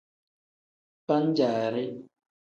Pan-jaari. 1.05 1.85